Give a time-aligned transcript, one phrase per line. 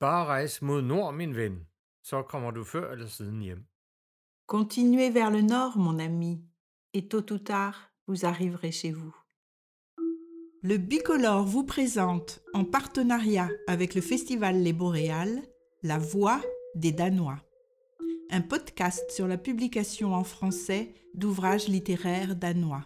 [0.00, 1.66] Bare rejs mod nord, min ven.
[2.02, 3.66] Så kommer du før eller siden hjem.
[4.46, 6.44] Continuez vers le nord, mon ami,
[6.94, 9.16] et tôt ou tard, vous arriverez chez vous.
[10.62, 15.42] Le Bicolore vous présente, en partenariat avec le Festival Les Boréales,
[15.82, 16.40] La Voix
[16.74, 17.40] des Danois,
[18.30, 22.84] un podcast sur la publication en français d'ouvrages littéraires danois.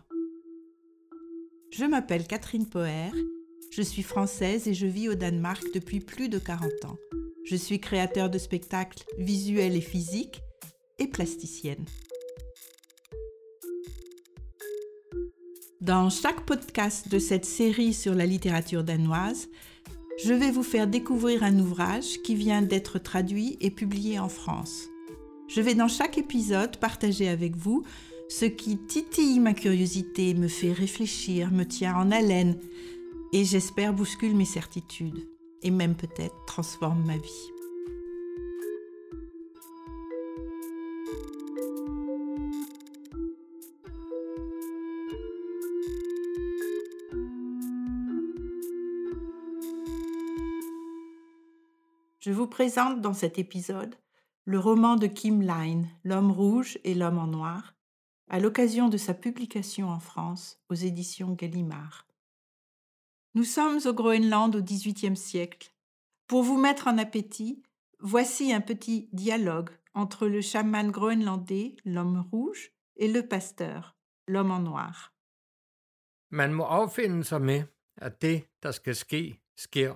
[1.73, 3.13] Je m'appelle Catherine Poher,
[3.71, 6.97] je suis française et je vis au Danemark depuis plus de 40 ans.
[7.45, 10.43] Je suis créateur de spectacles visuels et physiques
[10.99, 11.85] et plasticienne.
[15.81, 19.49] Dans chaque podcast de cette série sur la littérature danoise,
[20.23, 24.89] je vais vous faire découvrir un ouvrage qui vient d'être traduit et publié en France.
[25.49, 27.85] Je vais dans chaque épisode partager avec vous
[28.29, 32.57] ce qui titille ma curiosité, me fait réfléchir, me tient en haleine
[33.33, 35.29] et j'espère bouscule mes certitudes
[35.63, 37.51] et même peut-être transforme ma vie.
[52.21, 53.95] Je vous présente dans cet épisode
[54.45, 57.75] le roman de Kim Line, L'homme rouge et l'homme en noir,
[58.29, 62.10] à l'occasion de sa publication en France aux éditions Gallimard.
[63.35, 65.73] Nous sommes au Groenland au XVIIIe siècle.
[66.27, 67.63] Pour vous mettre en appétit,
[68.01, 74.61] voici un petit dialogue entre le chaman groenlandais, l'homme rouge, et le pasteur, l'homme en
[74.61, 75.13] noir.
[76.31, 77.63] Man må affinde sig med,
[77.97, 79.95] at det, der skal ske, sker.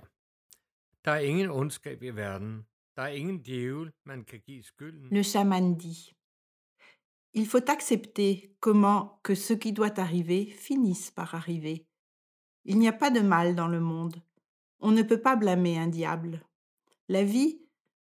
[1.04, 2.66] Der er ingen ondskab i verden.
[2.96, 5.08] Der er ingen djævel, man kan give skylden.
[5.10, 6.14] Le chaman dit
[7.34, 11.86] Il faut accepter comment que ce qui doit arriver finisse par arriver.
[12.64, 14.22] Il n'y a pas de mal dans le monde.
[14.80, 16.42] On ne peut pas blâmer un diable.
[17.08, 17.60] La vie,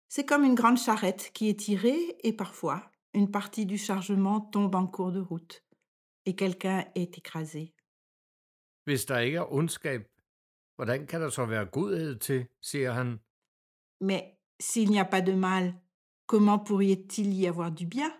[0.07, 4.75] c'est comme une grande charrette qui est tirée et parfois une partie du chargement tombe
[4.75, 5.63] en cours de route
[6.25, 7.73] et quelqu'un est écrasé.
[8.86, 10.02] Hvis der ikke er ondskab,
[10.76, 13.20] hvordan kan der så være godhed til, siger han.
[14.02, 14.23] Mais
[14.59, 15.73] s'il n'y a pas de mal,
[16.26, 18.11] comment pourrait-il y avoir du bien?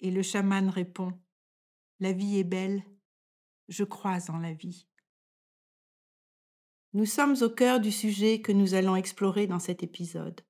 [0.00, 1.12] Et le chaman répond
[2.00, 2.82] La vie est belle,
[3.68, 4.86] je crois en la vie.
[6.94, 10.42] Nous sommes au cœur du sujet que nous allons explorer dans cet épisode.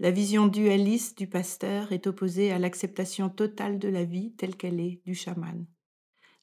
[0.00, 4.80] La vision dualiste du pasteur est opposée à l'acceptation totale de la vie telle qu'elle
[4.80, 5.66] est du chaman.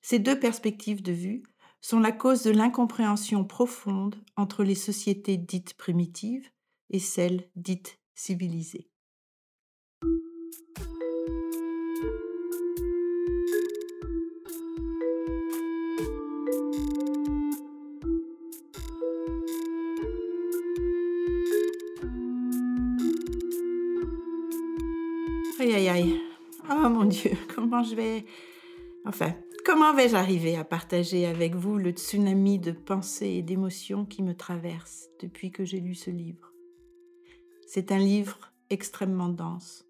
[0.01, 1.44] Ces deux perspectives de vue
[1.81, 6.50] sont la cause de l'incompréhension profonde entre les sociétés dites primitives
[6.90, 8.90] et celles dites civilisées.
[25.95, 26.19] Aïe.
[26.69, 28.25] Oh mon Dieu, comment je vais...
[29.06, 29.33] Enfin,
[29.63, 34.35] comment vais-je arriver à partager avec vous le tsunami de pensées et d'émotions qui me
[34.35, 36.51] traverse depuis que j'ai lu ce livre?
[37.66, 39.85] C'est un livre extrêmement dense.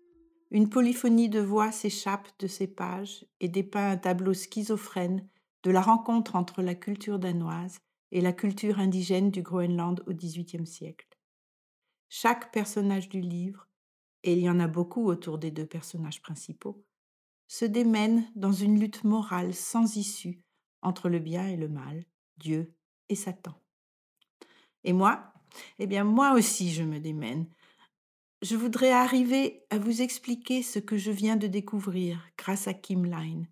[0.51, 5.27] Une polyphonie de voix s'échappe de ses pages et dépeint un tableau schizophrène
[5.63, 7.79] de la rencontre entre la culture danoise
[8.11, 11.17] et la culture indigène du Groenland au XVIIIe siècle.
[12.09, 13.67] Chaque personnage du livre
[14.25, 16.83] et il y en a beaucoup autour des deux personnages principaux,
[17.47, 20.41] se démènent dans une lutte morale sans issue
[20.81, 22.03] entre le bien et le mal,
[22.37, 22.75] Dieu
[23.07, 23.53] et Satan.
[24.83, 25.31] Et moi,
[25.77, 27.47] eh bien moi aussi je me démène.
[28.41, 33.05] Je voudrais arriver à vous expliquer ce que je viens de découvrir grâce à Kim
[33.05, 33.47] Line.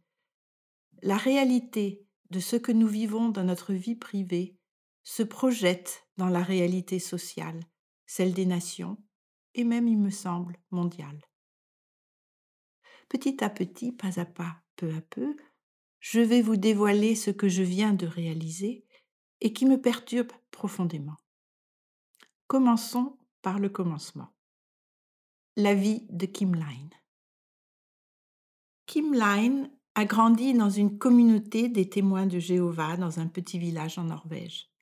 [1.03, 4.57] La réalité de ce que nous vivons dans notre vie privée
[5.03, 7.59] se projette dans la réalité sociale,
[8.07, 8.97] celle des nations,
[9.55, 11.21] et même, il me semble, mondial.
[13.09, 15.35] Petit à petit, pas à pas, peu à peu,
[15.99, 18.85] je vais vous dévoiler ce que je viens de réaliser
[19.39, 21.17] et qui me perturbe profondément.
[22.47, 24.33] Commençons par le commencement.
[25.55, 26.89] La vie de Kim Line.
[28.85, 33.97] Kim Line a grandi dans une communauté des témoins de Jéhovah dans un petit village
[33.97, 34.72] en Norvège.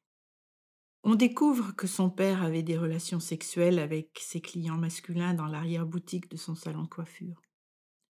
[1.03, 6.29] On découvre que son père avait des relations sexuelles avec ses clients masculins dans l'arrière-boutique
[6.29, 7.41] de son salon de coiffure.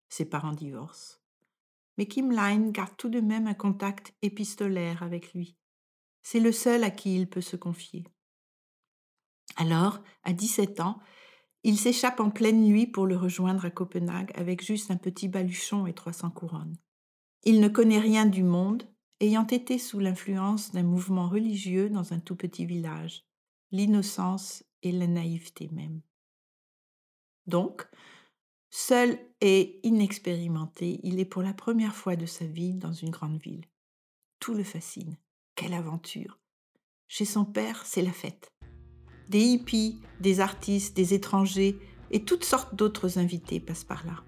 [0.09, 1.19] Ses parents divorcent.
[1.97, 5.55] Mais Kim Line garde tout de même un contact épistolaire avec lui.
[6.21, 8.03] C'est le seul à qui il peut se confier.
[9.55, 10.99] Alors, à 17 ans,
[11.63, 15.88] il s'échappe en pleine nuit pour le rejoindre à Copenhague avec juste un petit baluchon
[15.88, 16.75] et 300 couronnes.
[17.43, 18.83] Il ne connaît rien du monde
[19.21, 23.23] ayant été sous l'influence d'un mouvement religieux dans un tout petit village.
[23.71, 26.01] L'innocence et la naïveté même.
[27.45, 27.88] Donc,
[28.71, 33.39] seul et inexpérimenté, il est pour la première fois de sa vie dans une grande
[33.39, 33.65] ville.
[34.39, 35.18] Tout le fascine.
[35.56, 36.39] Quelle aventure
[37.07, 38.51] Chez son père, c'est la fête.
[39.29, 41.77] Des hippies, des artistes, des étrangers
[42.09, 44.24] et toutes sortes d'autres invités passent par là.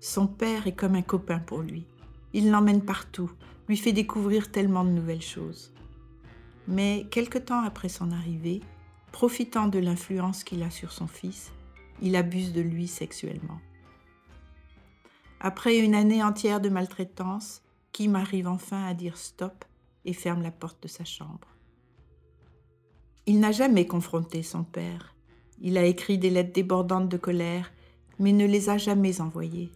[0.00, 1.86] Son père est comme un copain pour lui.
[2.34, 3.32] Il l'emmène partout,
[3.68, 5.72] lui fait découvrir tellement de nouvelles choses.
[6.68, 8.60] Mais quelque temps après son arrivée,
[9.12, 11.52] profitant de l'influence qu'il a sur son fils,
[12.02, 13.60] il abuse de lui sexuellement.
[15.40, 19.64] Après une année entière de maltraitance, Kim arrive enfin à dire stop
[20.04, 21.48] et ferme la porte de sa chambre.
[23.26, 25.14] Il n'a jamais confronté son père.
[25.60, 27.72] Il a écrit des lettres débordantes de colère,
[28.18, 29.72] mais ne les a jamais envoyées.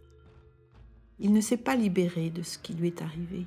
[1.19, 3.47] Il ne s'est pas libéré de ce qui lui est arrivé.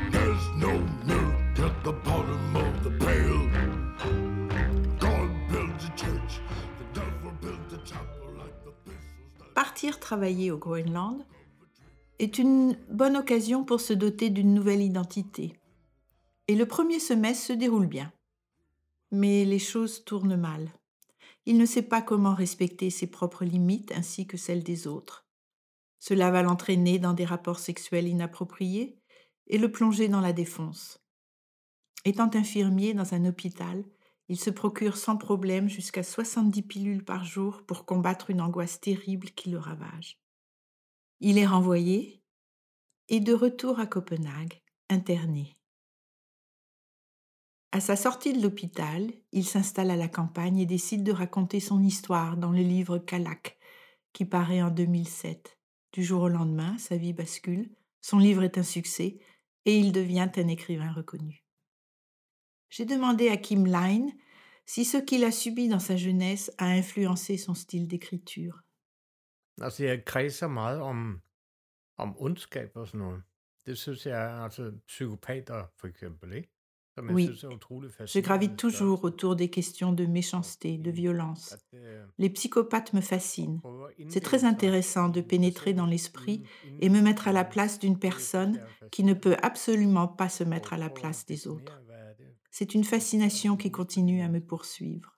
[9.89, 11.25] Travailler au Groenland
[12.19, 15.57] est une bonne occasion pour se doter d'une nouvelle identité.
[16.47, 18.13] Et le premier semestre se déroule bien.
[19.11, 20.69] Mais les choses tournent mal.
[21.47, 25.25] Il ne sait pas comment respecter ses propres limites ainsi que celles des autres.
[25.97, 28.99] Cela va l'entraîner dans des rapports sexuels inappropriés
[29.47, 31.01] et le plonger dans la défonce.
[32.05, 33.83] Étant infirmier dans un hôpital,
[34.31, 39.27] il se procure sans problème jusqu'à 70 pilules par jour pour combattre une angoisse terrible
[39.31, 40.21] qui le ravage.
[41.19, 42.23] Il est renvoyé
[43.09, 45.57] et de retour à Copenhague, interné.
[47.73, 51.83] À sa sortie de l'hôpital, il s'installe à la campagne et décide de raconter son
[51.83, 53.59] histoire dans le livre Kalak,
[54.13, 55.59] qui paraît en 2007.
[55.91, 57.69] Du jour au lendemain, sa vie bascule,
[57.99, 59.19] son livre est un succès
[59.65, 61.40] et il devient un écrivain reconnu.
[62.71, 64.11] J'ai demandé à Kim Line
[64.65, 68.61] si ce qu'il a subi dans sa jeunesse a influencé son style d'écriture.
[69.61, 71.21] Altså, jeg kredser meget om,
[71.97, 73.23] om ondskab og sådan noget.
[73.65, 76.49] Det synes jeg er altså psykopater, for eksempel, ikke?
[76.97, 77.29] Oui,
[78.05, 81.55] je gravite toujours autour des questions de méchanceté, de violence.
[82.17, 83.61] Les psychopathes me fascinent.
[84.09, 86.43] C'est très intéressant de pénétrer dans l'esprit
[86.79, 90.73] et me mettre à la place d'une personne qui ne peut absolument pas se mettre
[90.73, 91.81] à la place des autres.
[92.51, 95.17] C'est une fascination qui continue à me poursuivre.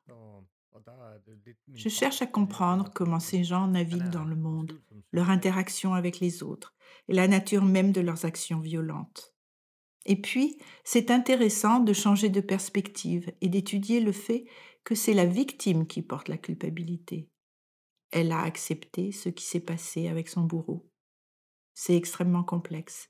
[1.73, 4.79] Je cherche à comprendre comment ces gens naviguent dans le monde,
[5.11, 6.75] leur interaction avec les autres
[7.07, 9.33] et la nature même de leurs actions violentes.
[10.05, 14.45] Et puis, c'est intéressant de changer de perspective et d'étudier le fait
[14.83, 17.29] que c'est la victime qui porte la culpabilité.
[18.11, 20.87] Elle a accepté ce qui s'est passé avec son bourreau.
[21.73, 23.09] C'est extrêmement complexe.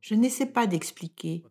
[0.00, 1.44] Je n'essaie pas d'expliquer.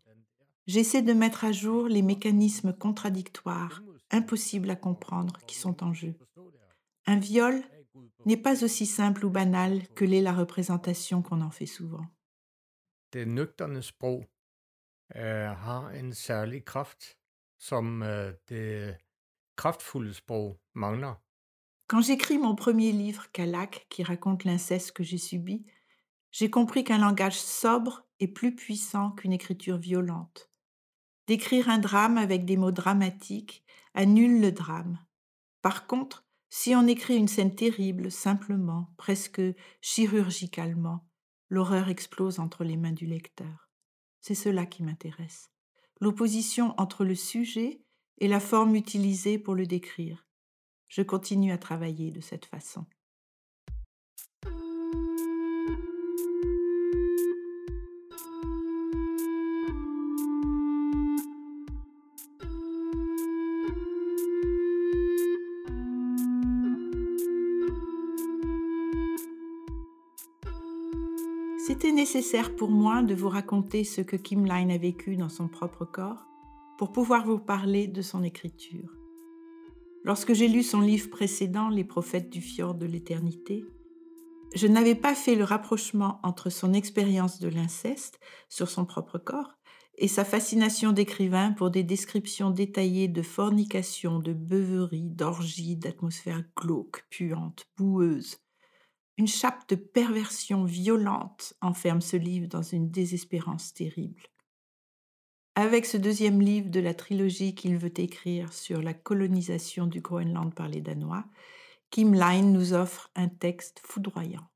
[0.67, 6.13] J'essaie de mettre à jour les mécanismes contradictoires, impossibles à comprendre, qui sont en jeu.
[7.06, 7.63] Un viol
[8.25, 12.05] n'est pas aussi simple ou banal que l'est la représentation qu'on en fait souvent.
[13.12, 14.25] Det nøgterne sprog
[15.15, 17.17] har en særlig kraft,
[17.57, 18.03] som
[18.50, 18.98] det
[19.57, 21.15] kraftfulde sprog mangler.
[21.89, 25.65] Quand j'écris mon premier livre, Kalak, qui raconte l'inceste que j'ai subi,
[26.31, 30.51] j'ai compris qu'un langage sobre est plus puissant qu'une écriture violente.
[31.25, 33.63] D'écrire un drame avec des mots dramatiques
[33.96, 35.00] annule le drame.
[35.63, 39.41] Par contre, si on écrit une scène terrible, simplement, presque
[39.81, 41.10] chirurgicalement,
[41.50, 43.67] l'horreur explose entre les mains du lecteur.
[44.22, 45.50] C'est cela qui m'intéresse.
[46.00, 47.81] L'opposition entre le sujet
[48.19, 50.28] et la forme utilisée pour le décrire.
[50.89, 52.86] Je continue à travailler de cette façon.
[71.67, 75.48] C'était nécessaire pour moi de vous raconter ce que Kim Line a vécu dans son
[75.48, 76.25] propre corps
[76.79, 78.99] pour pouvoir vous parler de son écriture.
[80.03, 83.65] Lorsque j'ai lu son livre précédent, Les prophètes du fjord de l'éternité,
[84.56, 89.60] je n'avais pas fait le rapprochement entre son expérience de l'inceste sur son propre corps
[89.98, 97.06] et sa fascination d'écrivain pour des descriptions détaillées de fornication, de beuverie, d'orgie, d'atmosphère glauque,
[97.10, 98.38] puante, boueuse.
[99.18, 104.24] Une chape de perversion violente enferme ce livre dans une désespérance terrible.
[105.60, 110.56] Avec ce deuxième livre de la trilogie qu'il veut écrire sur la colonisation du Groenland
[110.56, 111.25] par les Danois,
[111.89, 114.48] Kim Line nous offre un texte foudroyant.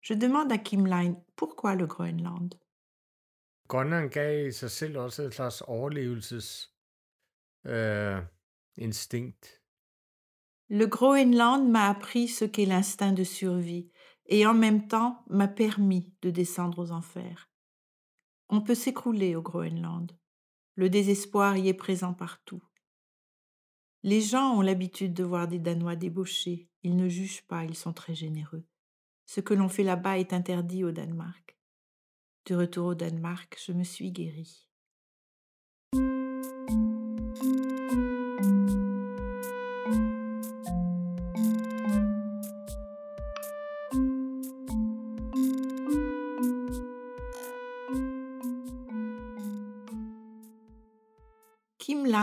[0.00, 2.52] Je demande à Kim Line pourquoi le Groenland?
[3.68, 6.74] Grønland gav sig selv også et slags overlevelses
[7.64, 8.22] øh.
[10.68, 13.88] Le Groenland m'a appris ce qu'est l'instinct de survie
[14.26, 17.51] et en même temps m'a permis de descendre aux enfers.
[18.54, 20.12] On peut s'écrouler au Groenland.
[20.74, 22.62] Le désespoir y est présent partout.
[24.02, 26.68] Les gens ont l'habitude de voir des Danois débauchés.
[26.82, 28.66] Ils ne jugent pas, ils sont très généreux.
[29.24, 31.56] Ce que l'on fait là-bas est interdit au Danemark.
[32.44, 34.68] De retour au Danemark, je me suis guérie.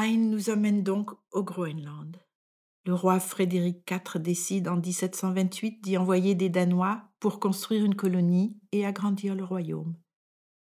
[0.07, 2.15] Nous amène donc au Groenland.
[2.85, 8.57] Le roi Frédéric IV décide en 1728 d'y envoyer des Danois pour construire une colonie
[8.71, 9.95] et agrandir le royaume.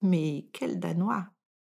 [0.03, 1.25] Mais quels Danois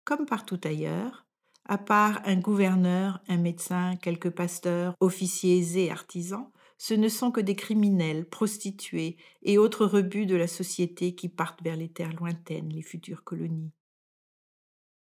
[0.05, 1.25] Comme partout ailleurs,
[1.65, 7.41] à part un gouverneur, un médecin, quelques pasteurs, officiers et artisans, ce ne sont que
[7.41, 12.69] des criminels, prostituées et autres rebuts de la société qui partent vers les terres lointaines,
[12.69, 13.71] les futures colonies.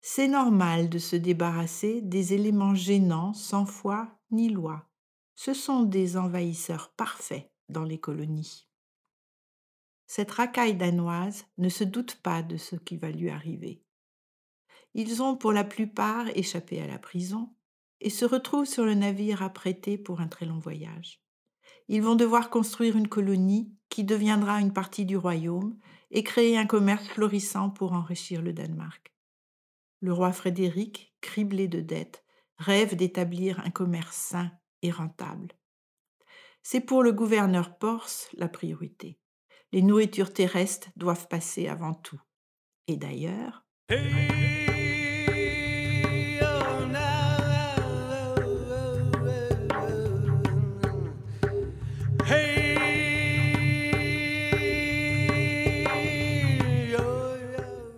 [0.07, 4.88] C'est normal de se débarrasser des éléments gênants sans foi ni loi.
[5.33, 8.67] Ce sont des envahisseurs parfaits dans les colonies.
[10.05, 13.81] Cette racaille danoise ne se doute pas de ce qui va lui arriver.
[14.93, 17.50] Ils ont pour la plupart échappé à la prison
[18.00, 21.19] et se retrouvent sur le navire apprêté pour un très long voyage.
[21.88, 25.75] Ils vont devoir construire une colonie qui deviendra une partie du royaume
[26.12, 29.14] et créer un commerce florissant pour enrichir le Danemark.
[30.05, 32.24] Le roi Frédéric, criblé de dettes,
[32.57, 34.51] rêve d'établir un commerce sain
[34.83, 35.50] et rentable.
[36.62, 39.19] C'est pour le gouverneur Porce la priorité
[39.75, 42.21] les nourritures terrestres doivent passer avant tout.
[42.88, 43.65] Et d'ailleurs,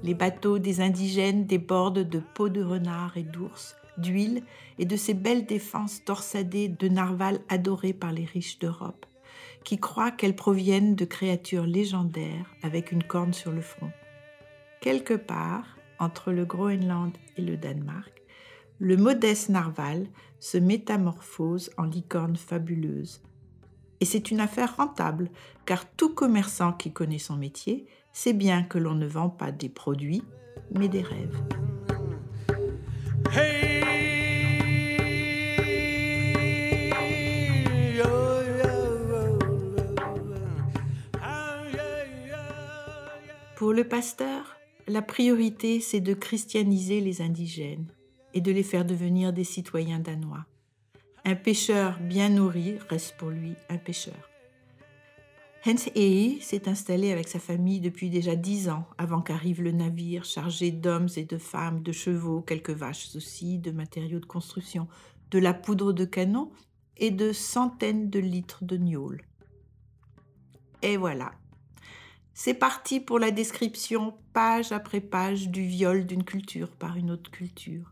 [0.08, 4.42] Les bateaux des indigènes débordent de peaux de renard et d'ours, d'huile
[4.80, 9.06] et de ces belles défenses torsadées de narval adorées par les riches d'Europe
[9.66, 13.92] qui croient qu'elles proviennent de créatures légendaires avec une corne sur le front.
[14.80, 18.24] Quelque part, entre le Groenland et le Danemark,
[18.80, 20.08] le modeste narval
[20.40, 23.22] se métamorphose en licorne fabuleuse.
[24.00, 25.30] Et c'est une affaire rentable,
[25.66, 27.88] car tout commerçant qui connaît son métier
[28.18, 30.24] sait bien que l'on ne vend pas des produits,
[30.72, 31.40] mais des rêves.
[43.56, 44.58] Pour le pasteur,
[44.88, 47.86] la priorité, c'est de christianiser les indigènes
[48.34, 50.48] et de les faire devenir des citoyens danois.
[51.24, 54.37] Un pêcheur bien nourri reste pour lui un pêcheur.
[55.68, 60.24] Hans Ey s'est installé avec sa famille depuis déjà dix ans avant qu'arrive le navire
[60.24, 64.88] chargé d'hommes et de femmes, de chevaux, quelques vaches aussi, de matériaux de construction,
[65.30, 66.54] de la poudre de canon
[66.96, 69.24] et de centaines de litres de gnôle.
[70.84, 71.34] Et voilà,
[72.34, 77.30] c'est parti pour la description, page après page, du viol d'une culture par une autre
[77.30, 77.92] culture.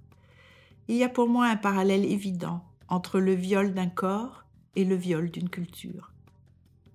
[0.87, 4.45] Il y a pour moi un parallèle évident entre le viol d'un corps
[4.77, 6.14] et le viol d'une culture.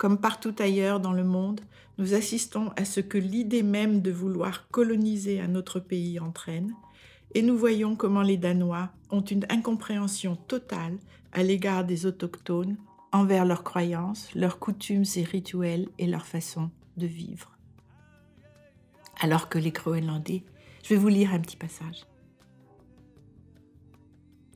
[0.00, 1.61] Comme partout ailleurs dans le monde,
[1.99, 6.75] nous assistons à ce que l'idée même de vouloir coloniser un autre pays entraîne,
[7.35, 10.97] et nous voyons comment les Danois ont une incompréhension totale
[11.33, 12.78] à l'égard des autochtones
[13.12, 17.59] envers leurs croyances, leurs coutumes et rituels et leur façon de vivre.
[19.21, 20.45] Alors que les Groenlandais,
[20.83, 22.07] je vais vous lire un petit passage.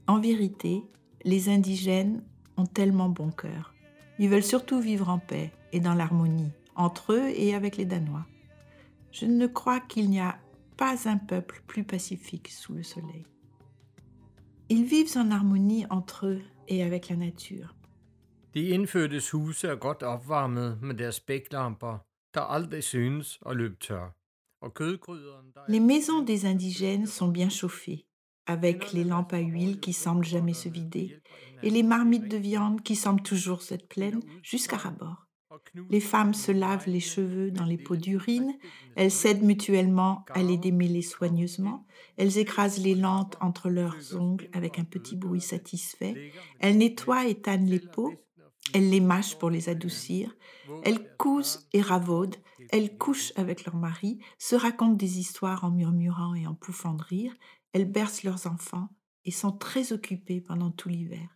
[0.06, 0.84] En vérité,
[1.22, 2.24] les indigènes
[2.56, 3.73] ont tellement bon cœur.
[4.18, 8.26] Ils veulent surtout vivre en paix et dans l'harmonie entre eux et avec les Danois.
[9.12, 10.38] Je ne crois qu'il n'y a
[10.76, 13.24] pas un peuple plus pacifique sous le soleil.
[14.68, 17.74] Ils vivent en harmonie entre eux et avec la nature.
[18.54, 21.98] De indfødtes huse er godt opvarmet med deres spæklamper,
[22.34, 24.14] der aldrig synes at løbe tør.
[25.68, 28.06] Les maisons des indigènes sont bien chauffées,
[28.46, 31.16] avec les lampes à huile qui semblent jamais se vider,
[31.62, 35.24] et les marmites de viande qui semblent toujours être pleines jusqu'à rabord.
[35.90, 38.54] Les femmes se lavent les cheveux dans les pots d'urine,
[38.96, 41.86] elles s'aident mutuellement à les démêler soigneusement,
[42.16, 47.40] elles écrasent les lentes entre leurs ongles avec un petit bruit satisfait, elles nettoient et
[47.40, 48.12] tannent les peaux,
[48.72, 50.36] elles les mâchent pour les adoucir,
[50.82, 52.36] elles cousent et ravaudent,
[52.70, 57.02] elles couchent avec leur mari, se racontent des histoires en murmurant et en pouffant de
[57.02, 57.34] rire,
[57.74, 58.88] elles bercent leurs enfants
[59.24, 61.28] et sont très occupées pendant tout l'hiver.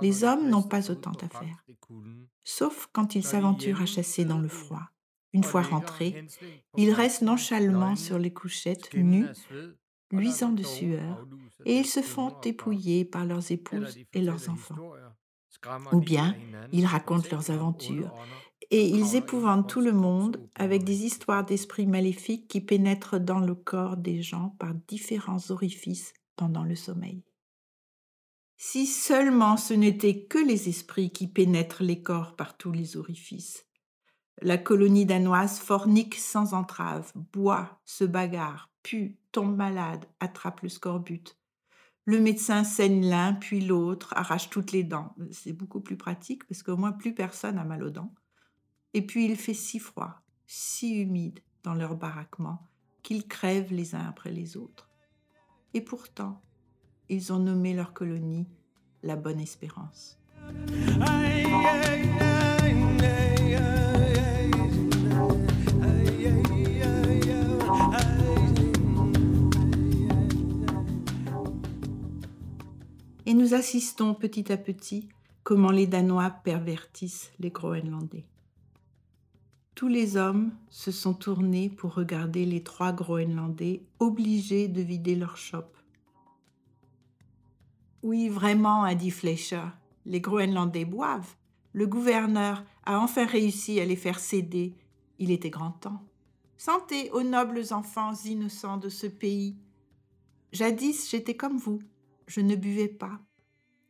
[0.00, 1.64] Les hommes n'ont pas autant à faire,
[2.44, 4.88] sauf quand ils s'aventurent à chasser dans le froid.
[5.32, 6.26] Une fois rentrés,
[6.76, 9.26] ils restent nonchalamment sur les couchettes, nus,
[10.10, 11.26] luisants de sueur,
[11.64, 14.76] et ils se font dépouiller par leurs épouses et leurs enfants.
[15.92, 16.36] Ou bien,
[16.70, 18.12] ils racontent leurs aventures,
[18.72, 23.54] et ils épouvantent tout le monde avec des histoires d'esprits maléfiques qui pénètrent dans le
[23.54, 27.22] corps des gens par différents orifices pendant le sommeil.
[28.56, 33.66] Si seulement ce n'était que les esprits qui pénètrent les corps par tous les orifices.
[34.40, 41.36] La colonie danoise fornique sans entrave, boit, se bagarre, pue, tombe malade, attrape le scorbut.
[42.06, 45.14] Le médecin saigne l'un, puis l'autre, arrache toutes les dents.
[45.30, 48.14] C'est beaucoup plus pratique parce qu'au moins plus personne n'a mal aux dents.
[48.94, 52.68] Et puis il fait si froid, si humide dans leur baraquement
[53.02, 54.90] qu'ils crèvent les uns après les autres.
[55.74, 56.42] Et pourtant,
[57.08, 58.46] ils ont nommé leur colonie
[59.02, 60.18] la Bonne Espérance.
[73.24, 75.08] Et nous assistons petit à petit
[75.42, 78.26] comment les Danois pervertissent les Groenlandais.
[79.82, 85.36] Tous les hommes se sont tournés pour regarder les trois Groenlandais obligés de vider leur
[85.36, 85.76] chope
[88.04, 89.64] oui, vraiment, a dit Fleischer.
[90.06, 91.34] Les Groenlandais boivent.
[91.72, 94.76] Le gouverneur a enfin réussi à les faire céder.
[95.18, 96.04] Il était grand temps.
[96.56, 99.56] Santé aux nobles enfants innocents de ce pays.
[100.52, 101.80] Jadis, j'étais comme vous.
[102.28, 103.18] Je ne buvais pas.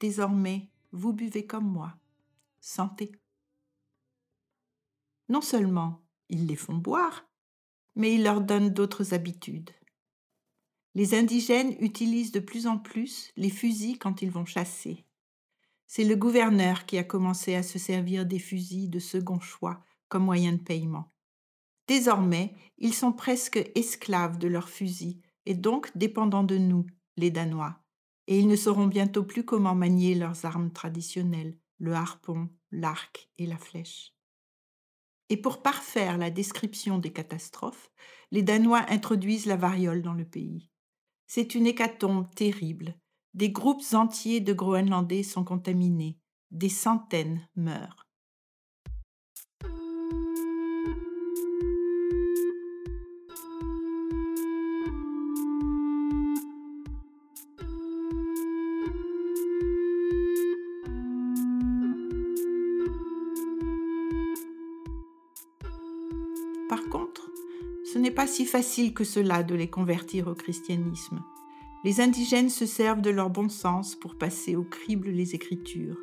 [0.01, 1.93] Désormais, vous buvez comme moi.
[2.63, 3.13] Santé.
[5.33, 7.27] Non seulement ils les font boire,
[7.95, 9.71] mais ils leur donnent d'autres habitudes.
[10.95, 15.07] Les indigènes utilisent de plus en plus les fusils quand ils vont chasser.
[15.87, 20.25] C'est le gouverneur qui a commencé à se servir des fusils de second choix comme
[20.25, 21.11] moyen de paiement.
[21.89, 26.85] Désormais, ils sont presque esclaves de leurs fusils et donc dépendants de nous,
[27.17, 27.83] les Danois,
[28.27, 33.47] et ils ne sauront bientôt plus comment manier leurs armes traditionnelles, le harpon, l'arc et
[33.47, 34.13] la flèche.
[35.29, 37.91] Et pour parfaire la description des catastrophes,
[38.31, 40.69] les Danois introduisent la variole dans le pays.
[41.27, 42.97] C'est une hécatombe terrible.
[43.35, 46.19] Des groupes entiers de Groenlandais sont contaminés.
[46.51, 48.02] Des centaines meurent.
[67.93, 71.23] Ce n'est pas si facile que cela de les convertir au christianisme.
[71.85, 75.99] Les indigènes se servent de leur bon sens pour passer au crible les Écritures.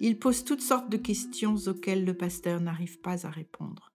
[0.00, 3.92] Ils posent toutes sortes de questions auxquelles le pasteur n'arrive pas à répondre.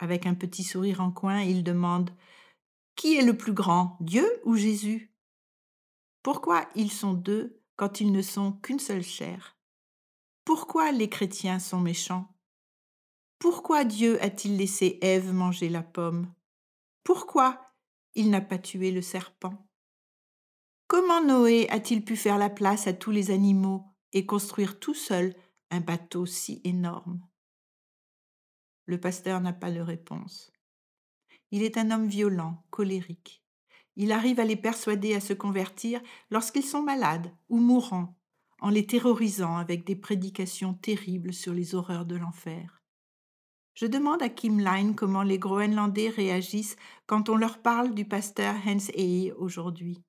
[0.00, 2.10] Avec un petit sourire en coin, il demande
[2.96, 5.14] Qui est le plus grand, Dieu ou Jésus?
[6.24, 9.56] Pourquoi ils sont deux quand ils ne sont qu'une seule chair?
[10.44, 12.34] Pourquoi les chrétiens sont méchants?
[13.38, 16.26] Pourquoi Dieu a-t-il laissé Ève manger la pomme?
[17.08, 17.72] Pourquoi
[18.16, 19.66] il n'a pas tué le serpent?
[20.88, 25.34] Comment Noé a-t-il pu faire la place à tous les animaux et construire tout seul
[25.70, 27.26] un bateau si énorme?
[28.84, 30.52] Le pasteur n'a pas de réponse.
[31.50, 33.42] Il est un homme violent, colérique.
[33.96, 38.18] Il arrive à les persuader à se convertir lorsqu'ils sont malades ou mourants,
[38.60, 42.77] en les terrorisant avec des prédications terribles sur les horreurs de l'enfer.
[43.80, 46.74] Je demande à Kim Line comment les Groenlandais réagissent
[47.06, 50.02] quand on leur parle du pasteur Hans Eye aujourd'hui.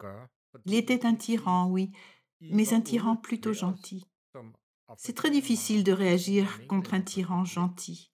[0.00, 0.62] Er.
[0.64, 1.92] Il était un tyran, oui,
[2.40, 4.06] mais un tyran plutôt gentil.
[4.96, 8.10] C'est très difficile de réagir contre un tyran gentil.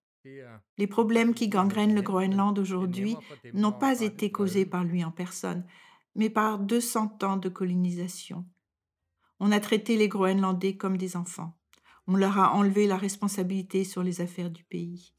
[0.78, 3.16] Les problèmes qui gangrènent le Groenland aujourd'hui
[3.54, 5.64] n'ont pas été causés par lui en personne,
[6.16, 8.44] mais par 200 ans de colonisation.
[9.40, 11.56] On a traité les Groenlandais comme des enfants.
[12.06, 15.14] On leur a enlevé la responsabilité sur les affaires du pays.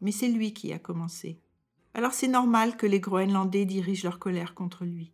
[0.00, 1.38] Mais c'est lui qui a commencé.
[1.92, 5.12] Alors c'est normal que les Groenlandais dirigent leur colère contre lui.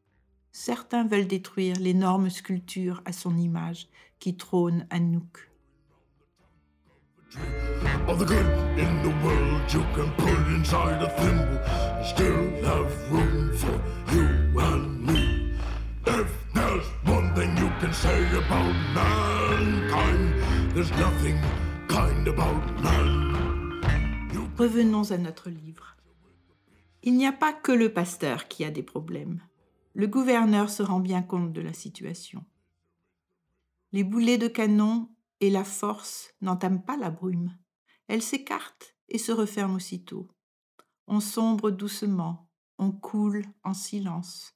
[0.53, 3.89] Certains veulent détruire l'énorme sculpture à son image
[4.21, 5.51] qui trône à Nuuk.
[24.57, 25.99] Revenons à notre livre.
[27.03, 29.43] Il n'y a pas que le pasteur qui a des problèmes.
[29.93, 32.47] Le gouverneur se rend bien compte de la situation.
[33.93, 35.11] Les boulets de canon
[35.41, 37.59] et la force n'entament pas la brume.
[38.09, 40.29] Elle s'écarte et se referme aussitôt.
[41.09, 44.56] On sombre doucement, on coule en silence.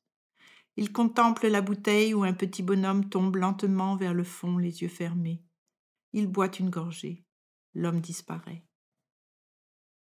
[0.80, 4.88] Il contemple la bouteille où un petit bonhomme tombe lentement vers le fond, les yeux
[4.88, 5.44] fermés.
[6.14, 7.26] Il boit une gorgée.
[7.74, 8.64] L'homme disparaît.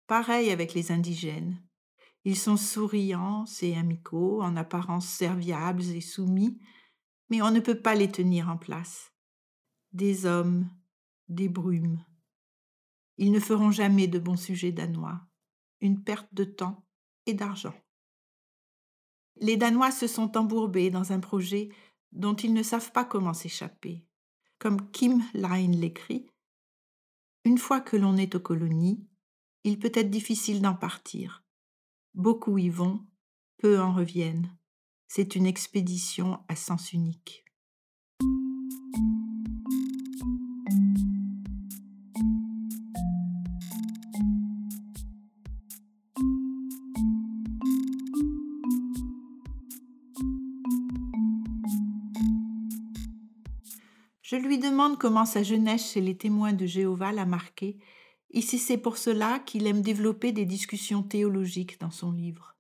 [0.08, 1.62] Pareil avec les indigènes.
[2.26, 6.60] Ils sont souriants et amicaux, en apparence serviables et soumis,
[7.30, 9.14] mais on ne peut pas les tenir en place.
[9.92, 10.68] Des hommes,
[11.30, 12.04] des brumes,
[13.18, 15.22] ils ne feront jamais de bons sujets danois.
[15.82, 16.84] Une perte de temps
[17.28, 17.76] et d'argent.
[19.38, 21.70] Les Danois se sont embourbés dans un projet
[22.12, 24.06] dont ils ne savent pas comment s'échapper.
[24.60, 26.28] Comme Kim Line l'écrit,
[27.46, 29.06] une fois que l'on est aux colonies,
[29.64, 31.44] il peut être difficile d'en partir.
[32.14, 33.06] Beaucoup y vont,
[33.58, 34.56] peu en reviennent.
[35.08, 37.44] C'est une expédition à sens unique.
[54.74, 57.78] Demande comment sa jeunesse chez les témoins de Jéhovah l'a marqué,
[58.32, 62.56] et si c'est pour cela qu'il aime développer des discussions théologiques dans son livre.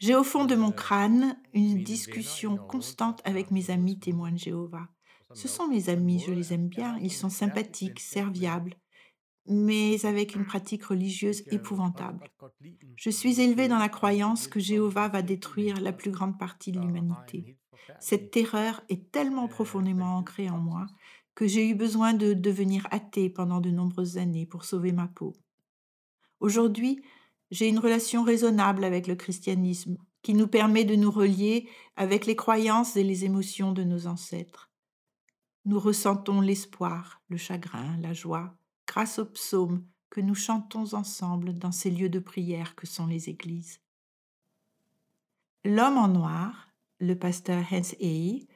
[0.00, 4.88] J'ai au fond de mon crâne une discussion constante avec mes amis témoins de Jéhovah.
[5.34, 8.74] Ce sont mes amis, je les aime bien, ils sont sympathiques, serviables,
[9.48, 12.30] mais avec une pratique religieuse épouvantable.
[12.96, 16.80] Je suis élevé dans la croyance que Jéhovah va détruire la plus grande partie de
[16.80, 17.56] l'humanité.
[18.00, 20.86] Cette terreur est tellement profondément ancrée en moi
[21.34, 25.34] que j'ai eu besoin de devenir athée pendant de nombreuses années pour sauver ma peau.
[26.40, 27.00] Aujourd'hui,
[27.50, 32.36] j'ai une relation raisonnable avec le christianisme qui nous permet de nous relier avec les
[32.36, 34.70] croyances et les émotions de nos ancêtres.
[35.64, 38.57] Nous ressentons l'espoir, le chagrin, la joie,
[38.88, 43.28] grâce aux psaumes que nous chantons ensemble dans ces lieux de prière que sont les
[43.28, 43.80] églises.
[45.64, 48.48] L'homme en noir, le pasteur Hans Ei,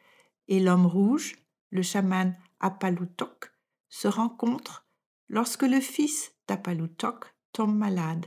[0.48, 1.36] et l'homme rouge,
[1.70, 3.52] le chaman Apalutok,
[3.90, 4.86] se rencontrent
[5.28, 8.26] lorsque le fils d'Apalutok tombe malade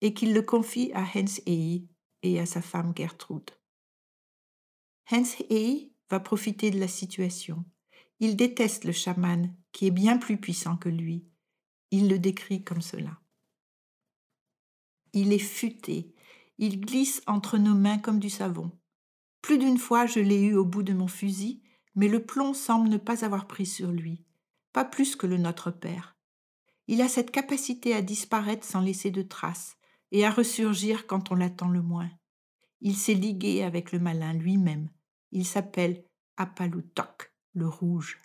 [0.00, 1.86] et qu'il le confie à Hans Ei
[2.22, 3.52] et à sa femme Gertrude.
[5.12, 7.64] Hans Ei va profiter de la situation.
[8.18, 11.28] Il déteste le chaman qui est bien plus puissant que lui
[11.90, 13.20] il le décrit comme cela.
[15.12, 16.14] Il est futé,
[16.58, 18.70] il glisse entre nos mains comme du savon.
[19.42, 21.62] Plus d'une fois je l'ai eu au bout de mon fusil,
[21.94, 24.24] mais le plomb semble ne pas avoir pris sur lui,
[24.72, 26.16] pas plus que le Notre Père.
[26.88, 29.76] Il a cette capacité à disparaître sans laisser de traces
[30.12, 32.10] et à ressurgir quand on l'attend le moins.
[32.80, 34.90] Il s'est ligué avec le malin lui-même.
[35.32, 36.04] Il s'appelle
[36.36, 38.20] Apalutok, le rouge.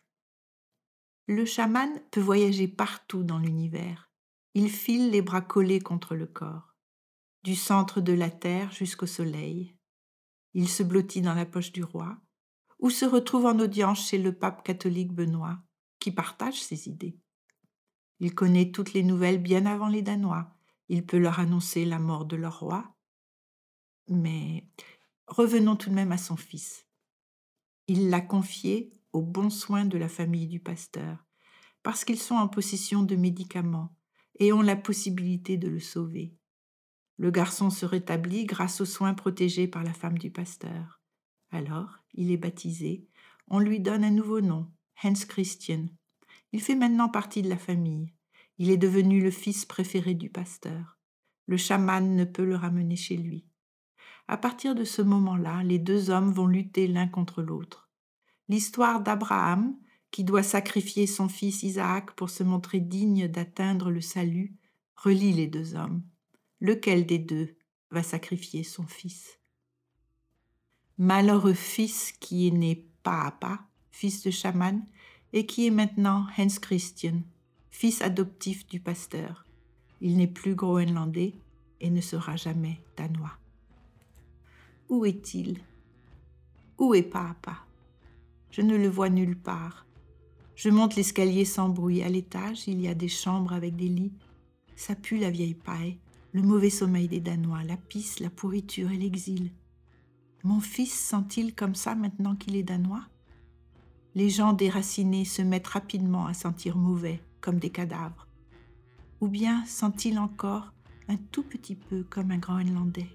[1.28, 4.12] Le chaman peut voyager partout dans l'univers.
[4.54, 6.76] Il file les bras collés contre le corps,
[7.44, 9.76] du centre de la terre jusqu'au soleil.
[10.54, 12.18] Il se blottit dans la poche du roi,
[12.80, 15.60] ou se retrouve en audience chez le pape catholique Benoît,
[16.00, 17.18] qui partage ses idées.
[18.20, 20.54] Il connaît toutes les nouvelles bien avant les Danois.
[20.90, 22.96] Il peut leur annoncer la mort de leur roi.
[24.10, 24.68] Mais
[25.28, 26.86] revenons tout de même à son fils.
[27.88, 31.26] Il l'a confié aux bons soins de la famille du pasteur,
[31.84, 33.96] parce qu'ils sont en possession de médicaments
[34.40, 36.36] et ont la possibilité de le sauver.
[37.18, 41.02] Le garçon se rétablit grâce aux soins protégés par la femme du pasteur.
[41.52, 43.08] Alors, il est baptisé,
[43.48, 44.72] on lui donne un nouveau nom,
[45.04, 45.88] Hans Christian.
[46.54, 48.14] Il fait maintenant partie de la famille.
[48.58, 50.98] Il est devenu le fils préféré du pasteur.
[51.48, 53.46] Le chaman ne peut le ramener chez lui.
[54.28, 57.91] À partir de ce moment-là, les deux hommes vont lutter l'un contre l'autre
[58.52, 59.78] l'histoire d'Abraham,
[60.12, 64.54] qui doit sacrifier son fils Isaac pour se montrer digne d'atteindre le salut,
[64.98, 66.04] relie les deux hommes.
[66.60, 67.56] Lequel des deux
[67.92, 69.40] va sacrifier son fils?
[70.98, 74.86] Malheureux fils qui est né pas à pas, fils de chaman,
[75.32, 77.22] et qui est maintenant Hans Christian,
[77.70, 79.46] fils adoptif du pasteur.
[80.02, 81.36] Il n'est plus groenlandais
[81.80, 83.38] et ne sera jamais danois.
[84.90, 85.62] Où est-il?
[86.78, 87.66] Où est Papa?
[88.52, 89.86] Je ne le vois nulle part.
[90.56, 92.04] Je monte l'escalier sans bruit.
[92.04, 94.14] À l'étage, il y a des chambres avec des lits.
[94.76, 95.98] Ça pue la vieille paille,
[96.34, 99.52] le mauvais sommeil des Danois, la pisse, la pourriture et l'exil.
[100.44, 103.06] Mon fils sent-il comme ça maintenant qu'il est danois?
[104.16, 108.28] Les gens déracinés se mettent rapidement à sentir mauvais, comme des cadavres.
[109.22, 110.74] Ou bien sent-il encore
[111.08, 113.10] un tout petit peu comme un Groenlandais?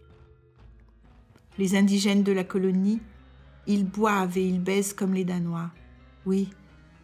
[1.58, 3.00] Les indigènes de la colonie,
[3.66, 5.70] ils boivent et ils baisent comme les Danois.
[6.24, 6.50] Oui,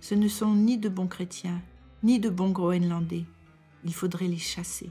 [0.01, 1.61] ce ne sont ni de bons chrétiens,
[2.03, 3.25] ni de bons Groenlandais.
[3.85, 4.91] Il faudrait les chasser.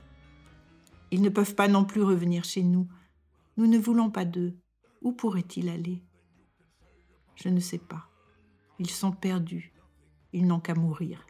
[1.11, 2.87] Ils ne peuvent pas non plus revenir chez nous.
[3.57, 4.55] Nous ne voulons pas d'eux.
[5.01, 6.01] Où pourrait-il aller?
[7.35, 8.07] Je ne sais pas.
[8.79, 9.73] Ils sont perdus.
[10.33, 11.25] Ils n'ont qu'à mourir.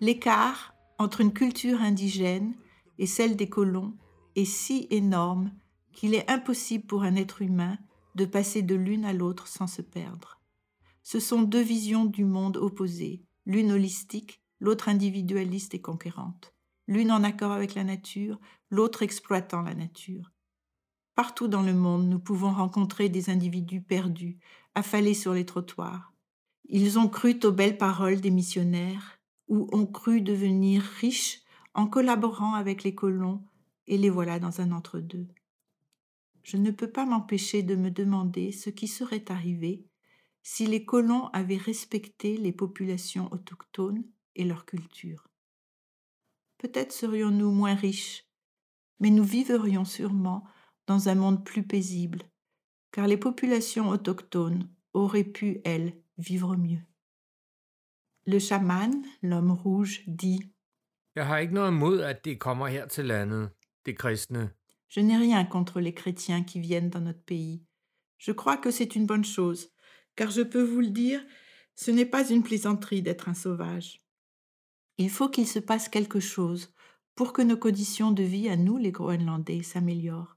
[0.00, 2.54] L'écart entre une culture indigène
[2.98, 3.96] et celle des colons
[4.36, 5.52] est si énorme
[5.92, 7.78] qu'il est impossible pour un être humain
[8.14, 10.40] de passer de l'une à l'autre sans se perdre.
[11.02, 16.54] Ce sont deux visions du monde opposées, l'une holistique, l'autre individualiste et conquérante,
[16.86, 18.38] l'une en accord avec la nature,
[18.70, 20.30] l'autre exploitant la nature.
[21.16, 24.38] Partout dans le monde, nous pouvons rencontrer des individus perdus,
[24.76, 26.12] affalés sur les trottoirs.
[26.68, 29.17] Ils ont cru aux belles paroles des missionnaires,
[29.48, 31.42] ou ont cru devenir riches
[31.74, 33.42] en collaborant avec les colons,
[33.86, 35.26] et les voilà dans un entre-deux.
[36.42, 39.86] Je ne peux pas m'empêcher de me demander ce qui serait arrivé
[40.42, 45.28] si les colons avaient respecté les populations autochtones et leur culture.
[46.58, 48.26] Peut-être serions-nous moins riches,
[49.00, 50.44] mais nous vivrions sûrement
[50.86, 52.22] dans un monde plus paisible,
[52.92, 56.80] car les populations autochtones auraient pu, elles, vivre mieux.
[58.30, 58.90] Le chaman,
[59.22, 60.40] l'homme rouge, dit
[61.16, 63.50] Jeg har ikke noget imod, at de kommer her til landet,
[63.86, 64.50] de kristne.
[64.88, 67.62] Je n'ai rien contre les chrétiens qui viennent dans notre pays.
[68.18, 69.70] Je crois que c'est une bonne chose,
[70.14, 71.20] car je peux vous le dire,
[71.74, 74.02] ce n'est pas une plaisanterie d'être un sauvage.
[74.98, 76.74] Il faut qu'il se passe quelque chose
[77.14, 80.36] pour que nos conditions de vie à nous, les Groenlandais, s'améliorent.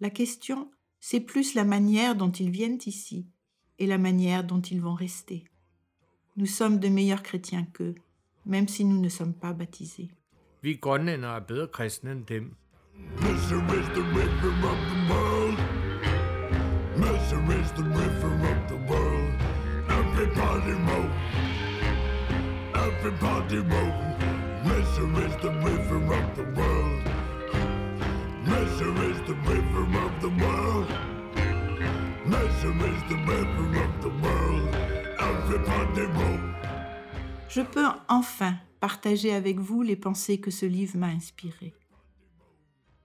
[0.00, 3.32] La question, c'est plus la manière dont ils viennent ici
[3.78, 5.44] et la manière dont ils vont rester.
[6.36, 7.94] Nous sommes de meilleurs chrétiens qu'eux,
[8.46, 10.10] même si nous ne sommes pas baptisés.
[16.98, 19.34] Messer is the river of the world.
[19.88, 21.12] Everybody move.
[22.74, 23.94] Everybody move.
[24.66, 27.02] Messer is the river of the world.
[28.44, 31.07] Messer is the river of the world.
[37.48, 41.74] Je peux enfin partager avec vous les pensées que ce livre m'a inspirées.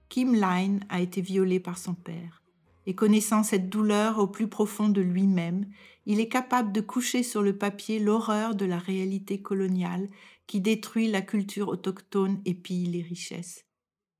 [0.08, 2.44] Kim Line a été violé par son père
[2.86, 5.66] et connaissant cette douleur au plus profond de lui-même,
[6.06, 10.08] il est capable de coucher sur le papier l'horreur de la réalité coloniale
[10.46, 13.64] qui détruit la culture autochtone et pille les richesses.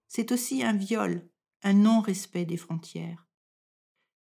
[0.09, 1.29] C'est aussi un viol,
[1.63, 3.24] un non-respect des frontières.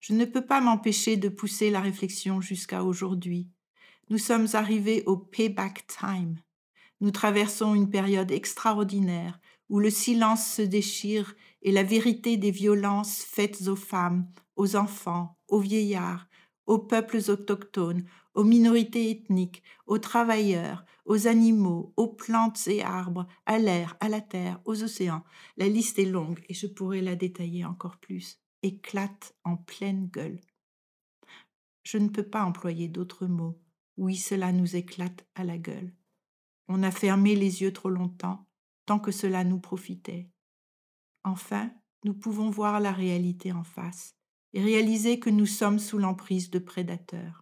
[0.04, 3.48] Je ne peux pas m'empêcher de pousser la réflexion jusqu'à aujourd'hui.
[4.10, 6.36] Nous sommes arrivés au payback time.
[7.00, 9.40] Nous traversons une période extraordinaire
[9.70, 15.38] où le silence se déchire et la vérité des violences faites aux femmes, aux enfants,
[15.48, 16.28] aux vieillards,
[16.66, 23.58] aux peuples autochtones, aux minorités ethniques, aux travailleurs, aux animaux, aux plantes et arbres, à
[23.58, 25.24] l'air, à la terre, aux océans.
[25.56, 28.43] La liste est longue et je pourrais la détailler encore plus.
[28.64, 30.40] Éclate en pleine gueule.
[31.84, 33.62] Je ne peux pas employer d'autres mots.
[33.98, 35.94] Oui, cela nous éclate à la gueule.
[36.68, 38.48] On a fermé les yeux trop longtemps,
[38.86, 40.30] tant que cela nous profitait.
[41.24, 41.72] Enfin,
[42.06, 44.16] nous pouvons voir la réalité en face
[44.54, 47.42] et réaliser que nous sommes sous l'emprise de prédateurs.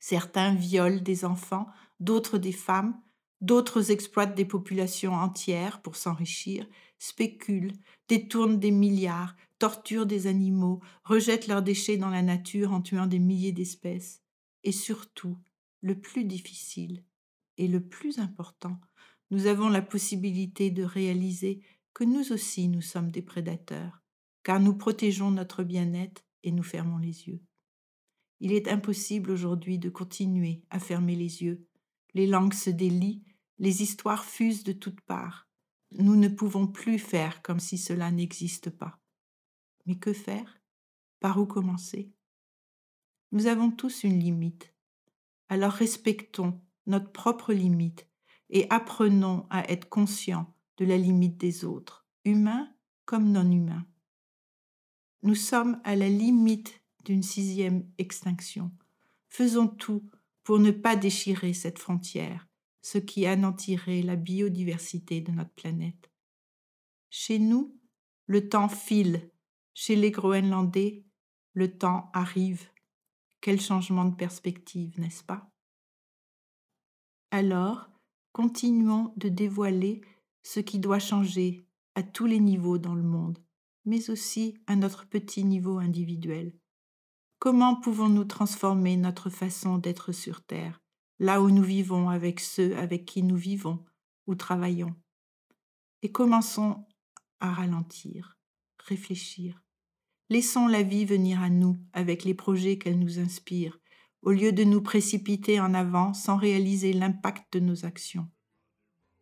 [0.00, 1.66] Certains violent des enfants,
[2.00, 3.00] d'autres des femmes,
[3.40, 6.66] d'autres exploitent des populations entières pour s'enrichir,
[6.98, 7.72] spéculent,
[8.08, 13.18] détournent des milliards, torturent des animaux, rejettent leurs déchets dans la nature en tuant des
[13.18, 14.22] milliers d'espèces.
[14.64, 15.38] Et surtout,
[15.80, 17.04] le plus difficile
[17.58, 18.80] et le plus important,
[19.30, 21.60] nous avons la possibilité de réaliser
[21.94, 24.02] que nous aussi nous sommes des prédateurs,
[24.42, 27.40] car nous protégeons notre bien-être et nous fermons les yeux.
[28.40, 31.66] Il est impossible aujourd'hui de continuer à fermer les yeux.
[32.14, 33.24] Les langues se délient,
[33.58, 35.45] les histoires fusent de toutes parts.
[35.92, 38.98] Nous ne pouvons plus faire comme si cela n'existe pas.
[39.86, 40.60] Mais que faire?
[41.20, 42.12] Par où commencer?
[43.32, 44.74] Nous avons tous une limite.
[45.48, 48.08] Alors respectons notre propre limite
[48.50, 52.72] et apprenons à être conscients de la limite des autres, humains
[53.04, 53.86] comme non humains.
[55.22, 58.72] Nous sommes à la limite d'une sixième extinction.
[59.28, 60.08] Faisons tout
[60.44, 62.45] pour ne pas déchirer cette frontière,
[62.86, 66.08] ce qui anéantirait la biodiversité de notre planète.
[67.10, 67.76] Chez nous,
[68.26, 69.28] le temps file.
[69.74, 71.04] Chez les Groenlandais,
[71.52, 72.70] le temps arrive.
[73.40, 75.50] Quel changement de perspective, n'est-ce pas?
[77.32, 77.90] Alors,
[78.30, 80.00] continuons de dévoiler
[80.44, 83.44] ce qui doit changer à tous les niveaux dans le monde,
[83.84, 86.56] mais aussi à notre petit niveau individuel.
[87.40, 90.85] Comment pouvons-nous transformer notre façon d'être sur Terre,
[91.18, 93.84] là où nous vivons avec ceux avec qui nous vivons
[94.26, 94.94] ou travaillons
[96.02, 96.84] Et commençons
[97.40, 98.38] à ralentir,
[98.78, 99.62] réfléchir.
[100.28, 103.78] Laissons la vie venir à nous avec les projets qu'elle nous inspire,
[104.22, 108.28] au lieu de nous précipiter en avant sans réaliser l'impact de nos actions.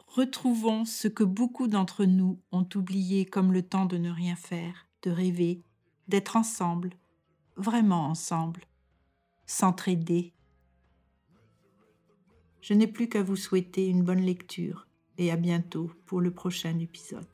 [0.07, 4.89] Retrouvons ce que beaucoup d'entre nous ont oublié comme le temps de ne rien faire,
[5.03, 5.63] de rêver,
[6.09, 6.91] d'être ensemble,
[7.57, 8.65] vraiment ensemble,
[9.47, 10.34] s'entraider.
[12.67, 14.87] Je n'ai plus qu'à vous souhaiter une bonne lecture
[15.19, 17.27] et à bientôt pour le prochain épisode.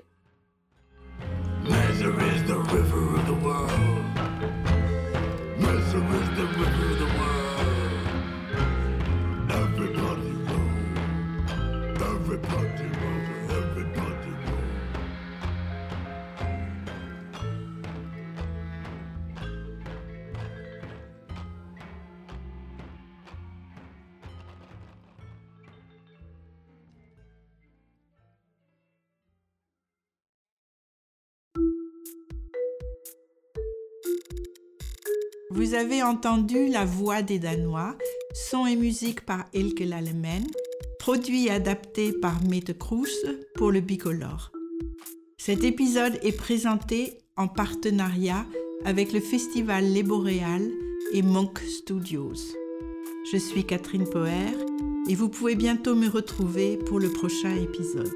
[35.61, 37.95] Vous avez entendu La Voix des Danois,
[38.33, 40.47] son et musique par Elke Lalemen,
[40.99, 43.05] produit et adapté par Mette Kroes
[43.57, 44.53] pour le Bicolore.
[45.37, 48.47] Cet épisode est présenté en partenariat
[48.87, 50.71] avec le festival Les Boréales
[51.13, 52.33] et Monk Studios.
[53.31, 54.57] Je suis Catherine Poher
[55.11, 58.15] et vous pouvez bientôt me retrouver pour le prochain épisode.